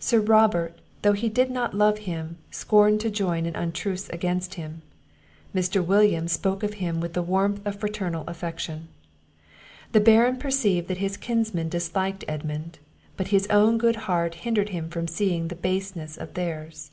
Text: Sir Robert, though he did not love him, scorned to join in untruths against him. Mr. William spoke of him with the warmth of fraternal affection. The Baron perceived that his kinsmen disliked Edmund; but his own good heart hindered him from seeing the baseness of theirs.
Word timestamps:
Sir 0.00 0.18
Robert, 0.18 0.76
though 1.02 1.12
he 1.12 1.28
did 1.28 1.52
not 1.52 1.72
love 1.72 1.98
him, 1.98 2.38
scorned 2.50 2.98
to 3.02 3.10
join 3.10 3.46
in 3.46 3.54
untruths 3.54 4.08
against 4.08 4.54
him. 4.54 4.82
Mr. 5.54 5.86
William 5.86 6.26
spoke 6.26 6.64
of 6.64 6.74
him 6.82 6.98
with 7.00 7.12
the 7.12 7.22
warmth 7.22 7.64
of 7.64 7.78
fraternal 7.78 8.24
affection. 8.26 8.88
The 9.92 10.00
Baron 10.00 10.36
perceived 10.36 10.88
that 10.88 10.98
his 10.98 11.16
kinsmen 11.16 11.68
disliked 11.68 12.24
Edmund; 12.26 12.80
but 13.16 13.28
his 13.28 13.46
own 13.50 13.78
good 13.78 13.94
heart 14.10 14.34
hindered 14.42 14.70
him 14.70 14.88
from 14.90 15.06
seeing 15.06 15.46
the 15.46 15.54
baseness 15.54 16.16
of 16.16 16.34
theirs. 16.34 16.90